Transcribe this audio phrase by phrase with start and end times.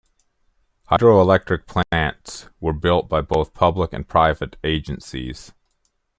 [0.89, 5.51] Hydroelectric plants were built by both public and private agencies.